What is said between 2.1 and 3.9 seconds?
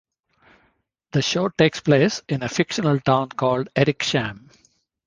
in a fictional town called